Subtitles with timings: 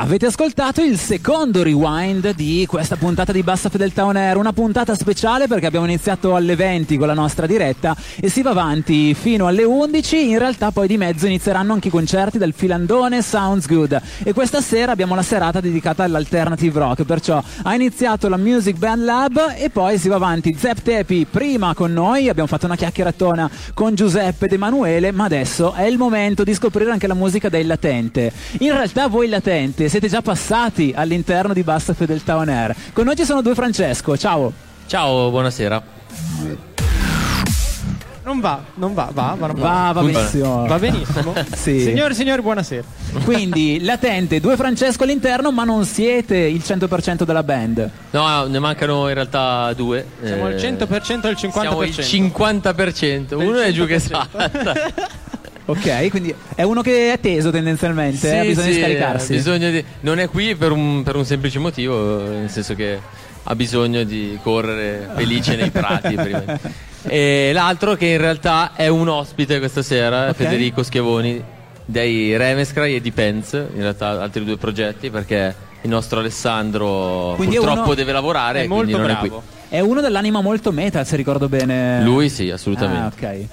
[0.00, 4.94] Avete ascoltato il secondo rewind di questa puntata di Bassa Fedeltà On Air, una puntata
[4.94, 9.48] speciale perché abbiamo iniziato alle 20 con la nostra diretta e si va avanti fino
[9.48, 14.00] alle 11, in realtà poi di mezzo inizieranno anche i concerti del Filandone Sounds Good.
[14.22, 19.02] E questa sera abbiamo la serata dedicata all'alternative rock, perciò ha iniziato la Music Band
[19.02, 23.50] Lab e poi si va avanti Zep Tepi prima con noi, abbiamo fatto una chiacchieratona
[23.74, 27.66] con Giuseppe ed Emanuele, ma adesso è il momento di scoprire anche la musica del
[27.66, 28.32] latente.
[28.60, 32.74] In realtà voi latente siete già passati all'interno di Bassa Fedeltà On Air.
[32.92, 34.52] Con noi ci sono due Francesco, ciao.
[34.86, 35.82] Ciao, buonasera.
[38.24, 39.68] Non va, non va, va, va, non va.
[39.68, 40.66] Va, va benissimo.
[40.66, 41.32] Va benissimo.
[41.56, 41.80] Sì.
[41.80, 42.82] Signore e signori, buonasera.
[43.24, 47.90] Quindi latente, due Francesco all'interno, ma non siete il 100% della band.
[48.10, 50.06] No, ne mancano in realtà due.
[50.22, 51.50] Siamo al Eh, 100% e il 50%.
[51.60, 53.34] Siamo il 50%.
[53.34, 54.00] Uno è giù che 100%.
[54.00, 54.72] salta.
[55.70, 59.32] Ok, quindi è uno che è teso tendenzialmente, eh, ha bisogno di sì, scaricarsi.
[59.32, 62.98] ha bisogno di- Non è qui per un, per un semplice motivo, nel senso che
[63.42, 66.42] ha bisogno di correre felice nei prati prima.
[67.02, 70.36] E l'altro che in realtà è un ospite questa sera, Ok.
[70.36, 71.42] Federico Schiavoni
[71.84, 77.56] dei Remescry e di Pence, in realtà altri due progetti perché il nostro Alessandro Quindi
[77.56, 79.42] è purtroppo uno- deve lavorare È e quindi molto non è bravo.
[79.44, 79.56] qui.
[79.76, 82.02] È uno dell'anima molto metal, se ricordo bene.
[82.02, 83.26] Lui sì, assolutamente.
[83.26, 83.44] Ah, ok.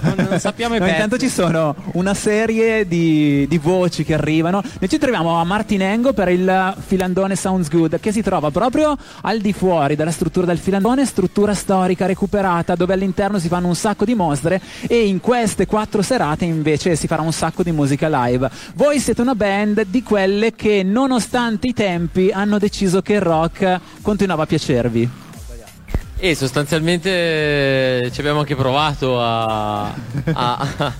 [0.00, 0.94] Non, non sappiamo i No, pezzi.
[0.96, 4.62] intanto ci sono una serie di, di voci che arrivano.
[4.78, 9.40] Noi ci troviamo a Martinengo per il Filandone Sounds Good, che si trova proprio al
[9.40, 14.04] di fuori della struttura del Filandone, struttura storica recuperata, dove all'interno si fanno un sacco
[14.04, 18.48] di mostre e in queste quattro serate invece si farà un sacco di musica live.
[18.74, 23.80] Voi siete una band di quelle che, nonostante i tempi, hanno deciso che il rock
[24.02, 25.24] continuava a piacervi.
[26.18, 27.10] E sostanzialmente
[28.04, 29.84] eh, ci abbiamo anche provato a,
[30.32, 30.94] a-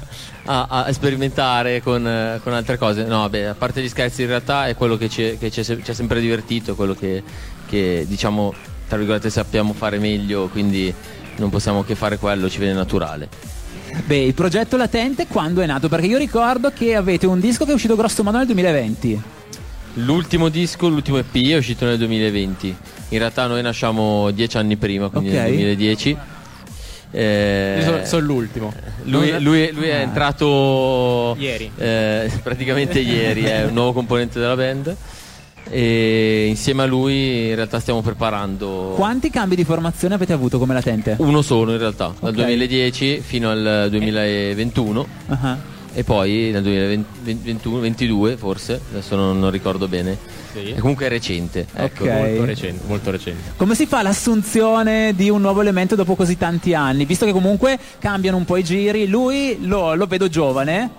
[0.45, 3.05] a- a sperimentare con, eh, con altre cose.
[3.05, 5.95] No, vabbè, a parte gli scherzi, in realtà è quello che ci, che ci ha
[5.95, 7.23] sempre divertito, quello che,
[7.67, 8.53] che, diciamo,
[8.87, 10.93] tra virgolette, sappiamo fare meglio, quindi
[11.37, 13.29] non possiamo che fare quello, ci viene naturale.
[14.05, 15.89] Beh, il progetto latente quando è nato?
[15.89, 19.23] Perché io ricordo che avete un disco che è uscito grosso modo nel 2020.
[19.95, 22.77] L'ultimo disco, l'ultimo EP è uscito nel 2020.
[23.11, 25.35] In realtà noi nasciamo dieci anni prima, quindi Ok.
[25.37, 26.17] nel 2010.
[27.13, 28.73] Eh, sono, sono l'ultimo.
[29.05, 30.01] Lui, lui- lui è Ah.
[30.01, 31.71] entrato Ieri.
[31.79, 34.95] eh, praticamente ieri, è un nuovo componente della band.
[35.69, 40.75] E insieme a lui in realtà stiamo preparando Quanti cambi di formazione avete avuto come
[40.75, 41.17] latente?
[41.19, 42.37] uno solo in realtà, dal Ok.
[42.37, 45.57] 2010 fino al 2021 Ah,
[45.97, 50.19] e poi nel 2022 forse, adesso non, non ricordo bene.
[50.53, 50.73] Sì.
[50.73, 51.67] E comunque è recente.
[51.75, 52.05] Ecco.
[52.05, 52.11] Ok.
[52.11, 53.53] Molto recente, molto recente.
[53.57, 57.07] Come si fa l'assunzione di un nuovo elemento dopo così tanti anni?
[57.07, 60.91] Visto che comunque cambiano un po' i giri, lui lo, lo vedo giovane.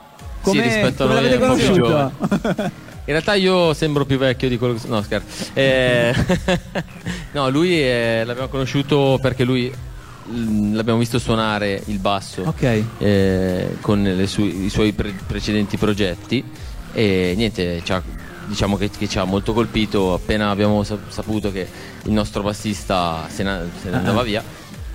[0.42, 2.72] Come, Sì, rispetto a come noi l'avete è un po' più conosciuto?
[3.06, 5.52] In realtà io sembro più vecchio di quello che No, scherzo.
[5.54, 6.12] Eh,
[7.34, 9.72] no, lui è- l'abbiamo conosciuto perché lui
[10.74, 12.84] l'abbiamo visto suonare il basso ok.
[13.00, 16.44] eh, con su- i suoi pre- precedenti progetti
[16.94, 18.02] e niente, ci ha-
[18.46, 21.68] diciamo che, che ci ha molto colpito appena abbiamo sa- saputo che
[22.04, 24.44] il nostro bassista se ne, se ne andava via.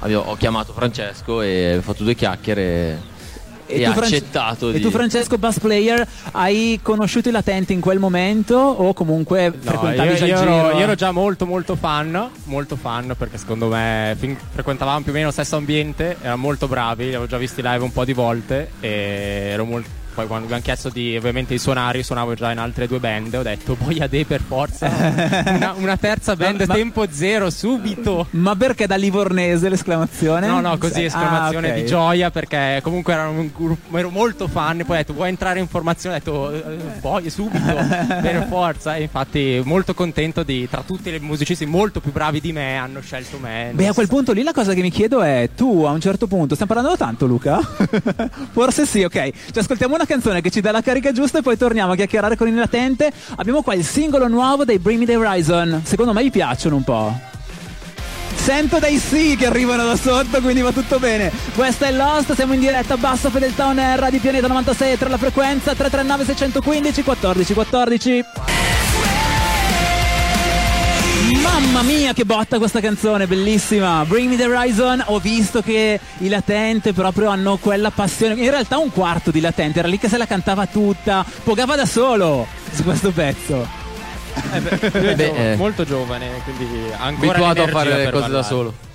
[0.00, 3.00] abbiamo- ho chiamato Francesco e abbiamo fatto due chiacchiere
[3.80, 4.80] e, ha France- accettato E di...
[4.80, 10.08] tu, Francesco, bass player, hai conosciuto i latenti in quel momento o comunque No, frequentavi
[10.08, 14.14] io, già io ero, io ero già molto molto fan, molto fan perché secondo me
[14.18, 17.62] fin- frequentavamo più o meno lo stesso ambiente, erano molto bravi, li avevo già visti
[17.62, 18.88] live un po' di volte e
[19.52, 20.00] ero molto...
[20.14, 22.98] Poi quando mi hanno chiesto di ovviamente di suonare, io suonavo già in altre due
[22.98, 24.86] band, ho detto Boia De per forza,
[25.46, 28.26] una, una terza band Ma- ma- tempo zero subito.
[28.30, 30.46] Ma perché da Livornese l'esclamazione?
[30.46, 31.80] No, no, così Sai- esclamazione ah, ok.
[31.80, 34.78] di gioia perché comunque erano un gruppo, ero molto fan.
[34.84, 36.16] Poi ho detto vuoi entrare in formazione?
[36.16, 37.64] Ho detto "Eh, voglio subito
[38.20, 38.96] per forza.
[38.96, 43.00] E infatti, molto contento di tra tutti i musicisti molto più bravi di me hanno
[43.00, 43.70] scelto me.
[43.72, 46.26] Beh, a quel punto lì la cosa che mi chiedo è: tu a un certo
[46.26, 47.60] punto, stiamo parlando tanto, Luca?
[48.52, 49.30] Forse sì, ok.
[49.52, 52.36] Ci ascoltiamo una canzone che ci dà la carica giusta e poi torniamo a chiacchierare
[52.36, 53.12] con il latente.
[53.36, 55.82] Abbiamo qua il singolo nuovo dei Bring Me the Horizon.
[55.84, 57.30] Secondo me gli piacciono un po'.
[58.34, 61.30] Sento dei sì che arrivano da sotto, quindi va tutto bene.
[61.54, 65.08] Questa è Lost, siamo in diretta a bassa fedeltà on air di Pianeta 96 tra
[65.08, 68.51] la frequenza 339 615 14 14.
[71.40, 74.04] Mamma mia che botta questa canzone, bellissima.
[74.04, 78.34] Bring Me The Horizon, ho visto che i latente proprio hanno quella passione.
[78.34, 81.86] In realtà un quarto di latente, era lì che se la cantava tutta, pogava da
[81.86, 83.66] solo su questo pezzo.
[84.52, 85.56] Io Beh, sono eh.
[85.56, 88.90] molto giovane, quindi ancora abituato a fare le cose da ballare.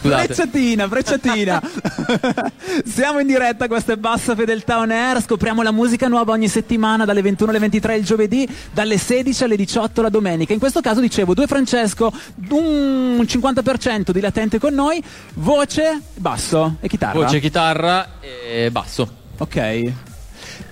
[0.00, 0.16] Solo.
[0.16, 1.62] Brecciatina, brecciatina.
[2.84, 5.22] Siamo in diretta, questa è Bassa Fedeltà On Air.
[5.22, 9.56] Scopriamo la musica nuova ogni settimana dalle 21 alle 23 il giovedì, dalle 16 alle
[9.56, 10.52] 18 la domenica.
[10.52, 12.12] In questo caso dicevo, due Francesco,
[12.50, 15.02] un 50% di latente con noi,
[15.34, 17.18] voce, basso e chitarra.
[17.18, 19.20] Voce, chitarra e basso.
[19.38, 20.10] Ok.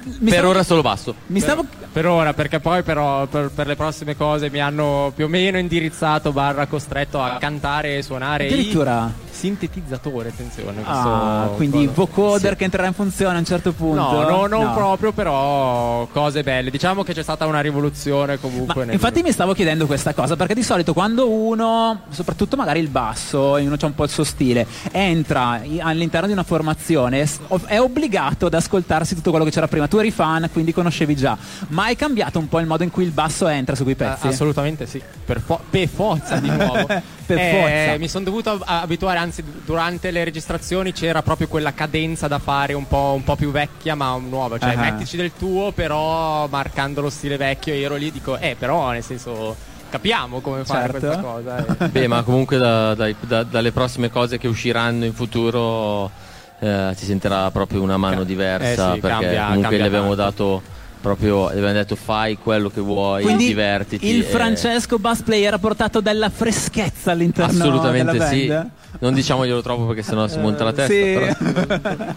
[0.04, 0.48] Mi per stavo...
[0.48, 1.14] ora solo basso.
[1.26, 1.64] Mi stavo...
[1.64, 5.28] per, per, ora, perché poi però per, per, le prossime cose mi hanno più o
[5.28, 8.46] meno indirizzato barra costretto a cantare e suonare.
[8.46, 10.82] Addirittura sintetizzatore, attenzione.
[10.84, 11.92] Ah, quindi cosa.
[11.94, 12.56] vocoder sì.
[12.58, 14.00] che entrerà in funzione a un certo punto.
[14.02, 14.74] No, no non no.
[14.74, 16.70] proprio, però cose belle.
[16.70, 18.84] Diciamo che c'è stata una rivoluzione comunque.
[18.84, 18.94] Nel...
[18.94, 23.54] Infatti mi stavo chiedendo questa cosa, perché di solito quando uno, soprattutto magari il basso,
[23.54, 27.26] uno c'ha un po' il suo stile, entra all'interno di una formazione,
[27.64, 29.88] è obbligato ad ascoltarsi tutto quello che c'era prima.
[29.88, 31.36] Tu eri fan, quindi conoscevi già.
[31.68, 34.26] Ma hai cambiato un po' il modo in cui il basso entra su quei pezzi?
[34.26, 35.00] Uh, assolutamente sì.
[35.24, 36.86] Per, fo- per forza di nuovo.
[37.24, 37.98] per eh, forza.
[37.98, 42.74] Mi sono dovuto abituare anche anzi durante le registrazioni c'era proprio quella cadenza da fare
[42.74, 44.80] un po', un po più vecchia ma nuova, cioè uh-huh.
[44.80, 49.04] mettici del tuo però marcando lo stile vecchio io ero lì dico eh però nel
[49.04, 49.56] senso
[49.88, 50.72] capiamo come certo.
[50.72, 51.66] fare questa cosa.
[51.66, 51.88] Eh.
[51.88, 56.10] Beh ma comunque da, da, da, dalle prossime cose che usciranno in futuro
[56.58, 60.14] eh, si sentirà proprio una mano diversa eh sì, perché cambia, comunque cambia le abbiamo
[60.14, 60.62] dato
[61.00, 64.06] proprio abbiamo detto fai quello che vuoi, Quindi divertiti.
[64.08, 64.24] Il.
[64.24, 68.78] Francesco Bass Player ha portato della freschezza all'interno Assolutamente della sì.
[68.98, 71.34] Non diciamoglielo troppo perché sennò si monta la testa.
[71.36, 72.14] Sì.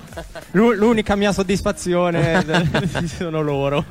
[0.52, 2.44] L'unica mia soddisfazione
[3.06, 3.86] sono loro.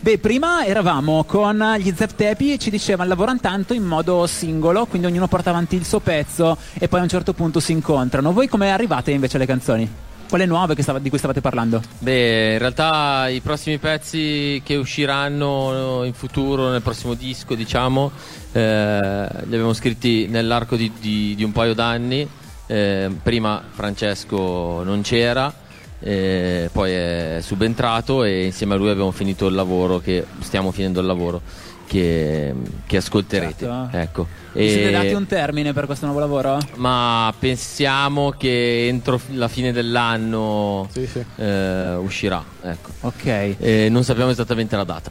[0.00, 4.86] Beh, prima eravamo con gli Zep Tepi e ci dicevano lavorano tanto in modo singolo,
[4.86, 8.32] quindi ognuno porta avanti il suo pezzo e poi a un certo punto si incontrano.
[8.32, 10.08] Voi come arrivate invece alle canzoni?
[10.30, 11.82] Quelle nuove stava, di cui stavate parlando?
[11.98, 18.12] Beh, in realtà i prossimi pezzi che usciranno in futuro, nel prossimo disco, diciamo,
[18.52, 22.28] eh, li abbiamo scritti nell'arco di, di, di un paio d'anni.
[22.68, 25.52] Eh, prima Francesco non c'era,
[26.00, 31.00] eh, poi è subentrato e insieme a lui abbiamo finito il lavoro, che stiamo finendo
[31.00, 31.40] il lavoro
[31.86, 32.54] che,
[32.86, 33.66] che ascolterete.
[33.66, 33.96] Certo.
[33.96, 34.26] Ecco.
[34.52, 34.68] Vi e...
[34.68, 36.58] siete dati un termine per questo nuovo lavoro?
[36.76, 41.24] Ma pensiamo che entro la fine dell'anno sì, sì.
[41.36, 42.42] Eh, uscirà.
[42.62, 42.90] Ecco.
[43.00, 43.56] Ok.
[43.58, 45.10] E non sappiamo esattamente la data.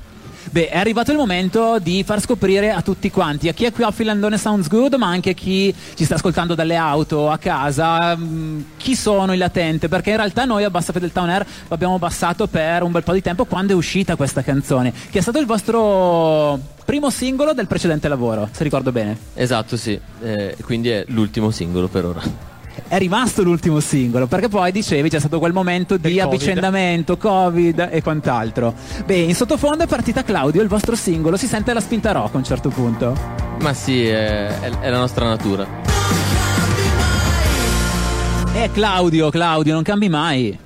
[0.51, 3.83] Beh, è arrivato il momento di far scoprire a tutti quanti, a chi è qui
[3.83, 8.15] a Filandone Sounds Good, ma anche a chi ci sta ascoltando dalle auto, a casa,
[8.15, 11.99] mm, chi sono i latente, perché in realtà noi a Bassa Fedeltà On Air l'abbiamo
[11.99, 15.37] bassato per un bel po' di tempo quando è uscita questa canzone, che è stato
[15.37, 19.15] il vostro primo singolo del precedente lavoro, se ricordo bene.
[19.35, 22.57] Esatto, sì, eh, quindi è l'ultimo singolo per ora
[22.87, 26.19] è rimasto l'ultimo singolo perché poi dicevi c'è stato quel momento di COVID.
[26.19, 28.73] avvicendamento covid e quant'altro.
[29.05, 32.37] Beh in sottofondo è partita Claudio il vostro singolo si sente la spinta rock a
[32.37, 33.17] un certo punto.
[33.59, 35.67] Ma sì è, è, è la nostra natura.
[38.53, 40.57] È Claudio Claudio non cambi mai.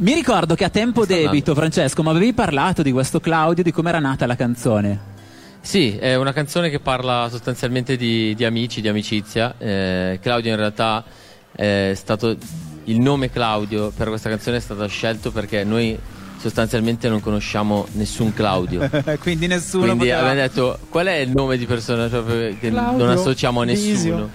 [0.00, 3.88] Mi ricordo che a tempo debito, Francesco, ma avevi parlato di questo Claudio, di come
[3.88, 5.16] era nata la canzone.
[5.60, 9.54] Sì, è una canzone che parla sostanzialmente di, di amici, di amicizia.
[9.58, 11.04] Eh, Claudio in realtà
[11.52, 12.36] è stato
[12.84, 15.98] il nome Claudio per questa canzone è stato scelto perché noi
[16.38, 18.88] sostanzialmente non conosciamo nessun Claudio.
[19.20, 19.84] Quindi nessuno.
[19.84, 20.20] Quindi poteva...
[20.20, 23.92] abbiamo detto qual è il nome di persona cioè, che Claudio non associamo a nessuno.
[23.92, 24.30] Visio.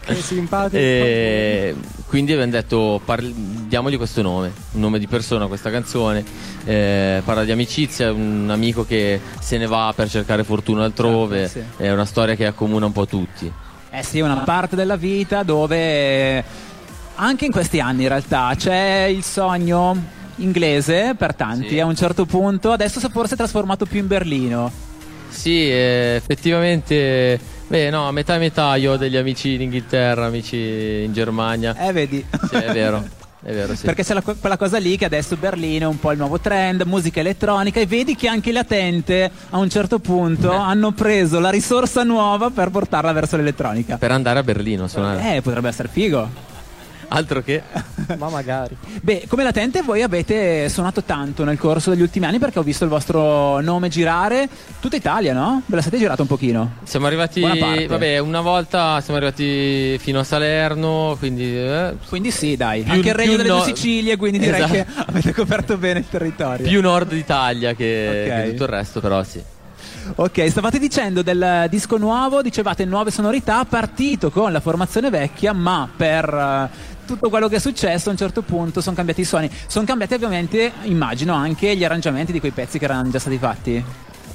[0.00, 0.76] Che simpatico.
[0.76, 1.74] E
[2.06, 3.34] quindi abbiamo detto parli,
[3.66, 6.24] diamogli questo nome, un nome di persona questa canzone.
[6.64, 11.74] Eh, parla di amicizia, un amico che se ne va per cercare fortuna altrove, certo,
[11.76, 11.82] sì.
[11.82, 13.50] è una storia che accomuna un po' tutti.
[13.90, 16.44] Eh sì, una parte della vita dove
[17.16, 21.80] anche in questi anni in realtà c'è il sogno inglese per tanti sì.
[21.80, 24.88] a un certo punto, adesso forse è trasformato più in Berlino.
[25.28, 27.38] Sì, eh, effettivamente
[27.70, 30.56] Beh, no, a metà e metà io ho degli amici in Inghilterra, amici
[31.04, 31.72] in Germania.
[31.78, 32.26] Eh, vedi.
[32.48, 33.00] Sì, è vero.
[33.40, 33.84] È vero, sì.
[33.84, 36.82] Perché c'è la, quella cosa lì che adesso Berlino è un po' il nuovo trend,
[36.82, 40.56] musica elettronica e vedi che anche i latente a un certo punto eh.
[40.56, 43.98] hanno preso la risorsa nuova per portarla verso l'elettronica.
[43.98, 45.36] Per andare a Berlino suonare.
[45.36, 46.49] Eh, potrebbe essere figo.
[47.12, 47.60] Altro che.
[48.16, 48.76] Ma magari.
[49.02, 52.84] Beh, come latente voi avete suonato tanto nel corso degli ultimi anni perché ho visto
[52.84, 54.48] il vostro nome girare
[54.78, 55.62] tutta Italia, no?
[55.66, 56.74] Ve la siete girata un pochino?
[56.84, 61.56] Siamo arrivati, vabbè, una volta siamo arrivati fino a Salerno, quindi...
[61.56, 62.82] Eh, quindi sì, dai.
[62.82, 63.56] Più, Anche il Regno delle no...
[63.56, 64.72] due Sicilie, quindi direi esatto.
[64.72, 66.66] che avete coperto bene il territorio.
[66.66, 68.44] Più nord d'Italia che, okay.
[68.44, 69.42] che tutto il resto, però sì.
[70.16, 75.88] Ok, stavate dicendo del disco nuovo, dicevate nuove sonorità, partito con la formazione vecchia, ma
[75.94, 76.70] per
[77.14, 79.50] tutto quello che è successo a un certo punto sono cambiati i suoni.
[79.66, 83.84] Sono cambiati ovviamente, immagino, anche gli arrangiamenti di quei pezzi che erano già stati fatti.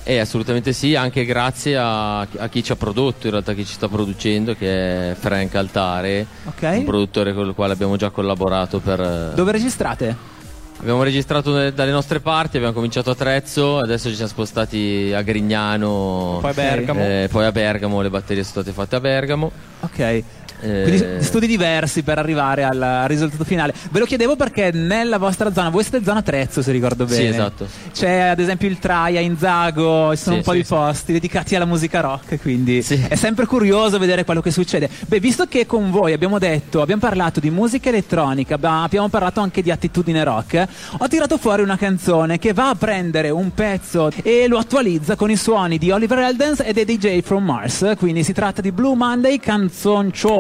[0.08, 3.74] Eh, assolutamente sì, anche grazie a, a chi ci ha prodotto, in realtà chi ci
[3.74, 6.62] sta producendo, che è Frank Altare, Ok.
[6.62, 9.32] un produttore con il quale abbiamo già collaborato per...
[9.34, 10.34] Dove registrate?
[10.78, 15.22] Abbiamo registrato ne- dalle nostre parti, abbiamo cominciato a Trezzo, adesso ci siamo spostati a
[15.24, 17.00] Grignano, Poi a Bergamo.
[17.00, 19.52] eh, poi a Bergamo, le batterie sono state fatte a Bergamo.
[19.80, 20.24] Ok.
[20.62, 23.74] Eh, Quindi studi diversi per arrivare al, risultato finale.
[23.92, 27.20] Ve lo chiedevo perché nella vostra zona, voi siete zona Trezzo se ricordo bene.
[27.22, 27.68] Sì, esatto.
[27.94, 30.74] C'è ad esempio il Traia in Zago, ci sono Sì, un po' sì, di sì.
[30.74, 33.04] posti dedicati alla musica rock, quindi Sì.
[33.08, 34.90] è sempre curioso vedere quello che succede.
[35.08, 39.40] Beh, visto che con voi abbiamo detto, abbiamo parlato di musica elettronica, abbiamo abbiamo parlato
[39.42, 44.10] anche di attitudine rock, ho tirato fuori una canzone che va a prendere un pezzo
[44.24, 48.24] e lo attualizza con i suoni di Oliver Eldens e dei DJ from Mars, quindi
[48.24, 49.40] si tratta di Blue Monday,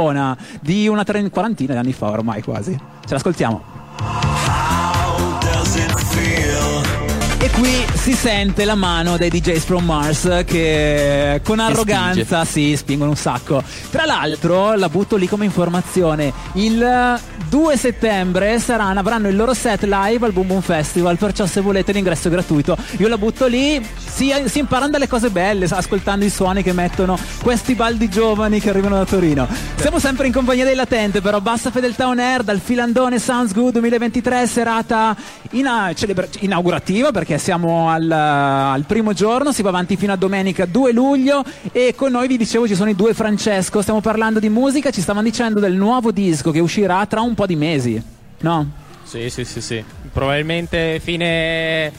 [0.05, 2.77] canzonciona di una quarantina di anni fa ormai quasi.
[3.05, 4.34] Ce l'ascoltiamo.
[7.57, 13.15] Qui si sente la mano dei DJs from Mars che con arroganza si spingono un
[13.15, 13.63] sacco.
[13.89, 19.83] Tra l'altro, la butto lì come informazione, il 2 settembre saranno, avranno il loro set
[19.83, 22.75] live al Boom Boom Festival, perciò se volete l'ingresso è gratuito.
[22.97, 27.17] Io la butto lì, si, si imparano delle cose belle ascoltando i suoni che mettono
[27.41, 29.47] questi baldi giovani che arrivano da Torino.
[29.77, 33.74] Siamo sempre in compagnia dei Latente, però Bassa Fedeltà On Air dal Filandone Sounds Good
[33.74, 35.15] 2023, serata
[35.51, 40.65] ina- celebra- inaugurativa perché siamo al, al primo giorno, si va avanti fino a domenica
[40.65, 44.49] 2 luglio e con noi vi dicevo ci sono i due Francesco, stiamo parlando di
[44.49, 48.01] musica, ci stavano dicendo del nuovo disco che uscirà tra un po' di mesi,
[48.39, 48.71] no?
[49.03, 49.83] Sì, sì, sì, sì.
[50.11, 51.91] Probabilmente fine.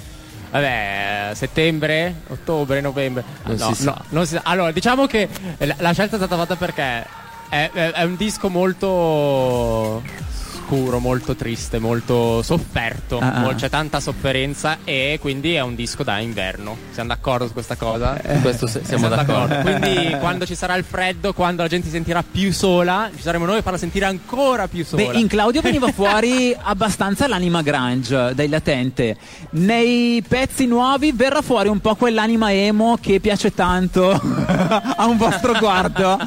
[0.50, 3.22] Vabbè, settembre, ottobre, novembre.
[3.44, 3.90] Non no, si sa.
[3.92, 4.40] no, non si sa.
[4.44, 7.06] Allora, diciamo che la, la scelta è stata fatta perché
[7.48, 10.02] è, è- è un disco molto
[10.66, 13.18] scuro, molto triste, molto sofferto.
[13.18, 13.54] Ah, ah.
[13.54, 16.76] C'è tanta sofferenza e quindi è un disco da inverno.
[16.90, 18.20] Siamo d'accordo su questa cosa?
[18.20, 19.54] Su questo se- siamo d'accordo.
[19.60, 23.44] Quindi quando ci sarà il freddo, quando la gente si sentirà più sola, ci saremo
[23.44, 25.12] noi a farla sentire ancora più sola.
[25.12, 29.16] Beh, in Claudio veniva fuori abbastanza l'anima grunge dei Latente.
[29.50, 35.54] Nei pezzi nuovi verrà fuori un po' quell'anima emo che piace tanto a un vostro
[35.60, 36.18] guardo.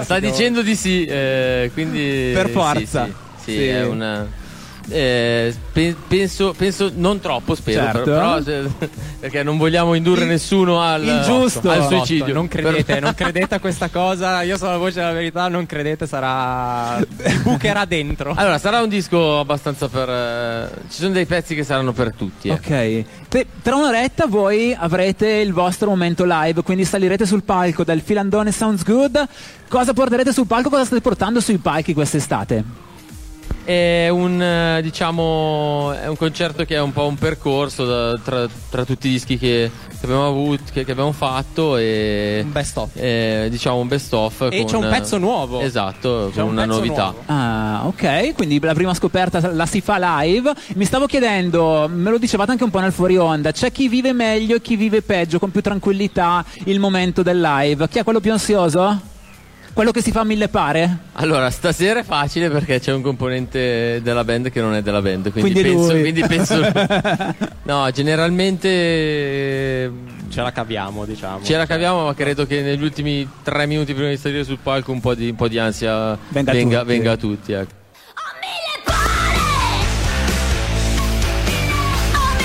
[0.00, 2.30] Sta dicendo di sì, eh, quindi...
[2.32, 3.04] Per forza.
[3.04, 3.66] Sì, sì, Sì.
[3.66, 4.26] è una...
[4.88, 8.02] eh, pe- penso, penso, non troppo spero, Certo.
[8.04, 8.68] però, se-
[9.18, 11.68] perché non vogliamo indurre Il- nessuno al, il giusto.
[11.70, 12.32] al suicidio.
[12.32, 14.42] Non credete, non credete a questa cosa.
[14.42, 17.04] Io sono la voce della verità, non credete, sarà.
[17.42, 18.32] Bucherà dentro.
[18.36, 20.08] Allora, sarà un disco abbastanza per...
[20.08, 22.48] eh, ci sono dei pezzi che saranno per tutti.
[22.48, 22.52] eh.
[22.52, 23.04] Ok.
[23.28, 28.52] Beh, tra un'oretta voi avrete il vostro momento live, quindi salirete sul palco del Filandone
[28.52, 29.26] Sounds Good.
[29.68, 30.68] Cosa porterete sul palco?
[30.70, 32.84] Cosa state portando sui palchi quest'estate?
[33.66, 38.46] È un, eh, diciamo, è un concerto che è un po' un percorso da- tra,
[38.70, 42.76] tra tutti i dischi che, che abbiamo avuto, che, che abbiamo fatto e Un best
[42.76, 42.90] of.
[42.94, 44.40] eh, diciamo un best of.
[44.52, 45.60] E con- c'è un pezzo nuovo.
[45.60, 47.02] Esatto, C'è con un una novità.
[47.10, 47.22] nuovo.
[47.26, 50.52] Ah, ok, quindi la prima scoperta la si fa live.
[50.76, 54.12] Mi stavo chiedendo, me lo dicevate anche un po' nel fuori onda, c'è chi vive
[54.12, 57.88] meglio e chi vive peggio, con più tranquillità il momento del live.
[57.88, 59.14] Chi è quello più ansioso?
[59.76, 60.96] Quello che si fa a mille pare?
[61.12, 65.30] Allora, stasera è facile perché c'è un componente della band che non è della band,
[65.30, 66.00] quindi, Quindi penso, lui.
[66.00, 66.72] quindi penso-
[67.64, 69.92] No, generalmente
[70.30, 71.44] Ce la caviamo, diciamo.
[71.44, 74.92] ce la caviamo, ma credo che negli ultimi tre minuti prima di salire sul palco
[74.92, 76.88] un po' di, un po' di ansia Venga a venga, tutti.
[76.90, 77.52] venga a tutti.
[77.52, 77.70] ecco.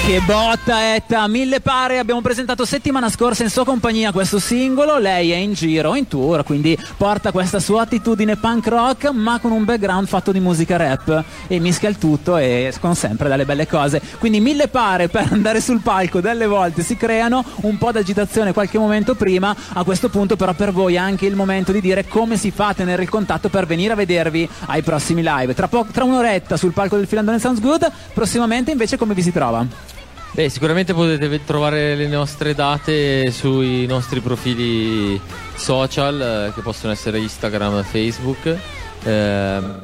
[0.03, 5.31] Che botta Etta, mille pare, abbiamo presentato settimana scorsa in sua compagnia questo singolo, lei
[5.31, 9.63] è in giro, in tour, quindi porta questa sua attitudine punk rock ma con un
[9.63, 14.01] background fatto di musica rap e mischia il tutto e escono sempre dalle belle cose.
[14.17, 18.79] Quindi mille pare per andare sul palco, delle volte si creano un po' d'agitazione qualche
[18.79, 22.35] momento prima, a questo punto però per voi è anche il momento di dire come
[22.37, 25.53] si fa a tenere il contatto per venire a vedervi ai prossimi live.
[25.53, 29.31] Tra, po- tra un'oretta sul palco del Filandone Sounds Good, prossimamente invece come vi si
[29.31, 29.99] trova?
[30.33, 35.19] Beh, sicuramente potete trovare le nostre date sui nostri profili
[35.55, 38.57] social, eh, che possono essere Instagram, Facebook.
[39.03, 39.79] ehm,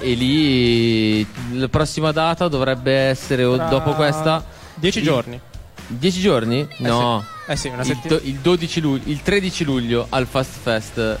[0.00, 4.44] e lì la prossima data dovrebbe essere o Tra dopo questa.
[4.74, 5.40] Dieci il- giorni.
[5.88, 6.66] 10 giorni?
[6.78, 7.24] no.
[7.46, 8.20] Eh sì, una il, settimana.
[8.20, 11.18] do- il 12 luglio, il 13 luglio al Fast Fest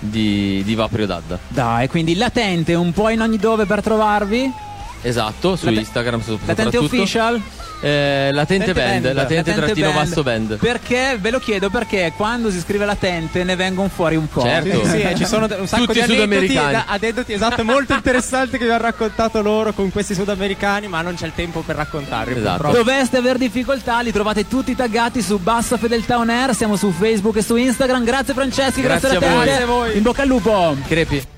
[0.00, 1.38] di, di Vaprio d'Adda.
[1.46, 4.52] Dai, quindi latente un po' in ogni dove per trovarvi?
[5.02, 7.40] Esatto, su La te- Instagram so- Latente official?
[7.80, 10.08] Eh, latente band, latente Latente trattino band.
[10.08, 10.56] basso band.
[10.58, 14.42] Perché ve lo chiedo perché quando si scrive latente ne vengono fuori un po'.
[14.42, 14.84] Certo.
[14.84, 18.64] Sì, sì, ci sono un sacco Tutti di aneddoti, da- aneddoti esatto, molto interessanti che
[18.64, 22.32] vi hanno raccontato loro con questi sudamericani, ma non c'è il tempo per raccontarli.
[22.36, 22.62] Esatto.
[22.62, 22.76] purtroppo.
[22.78, 27.36] Doveste aver difficoltà, li trovate tutti taggati su Bassa Fedeltà On Air, siamo su Facebook
[27.36, 28.02] e su Instagram.
[28.04, 29.44] Grazie Franceschi, grazie, Grazie a te.
[29.44, 29.96] Grazie a voi.
[29.96, 30.76] In bocca al lupo.
[30.88, 31.36] Crepi.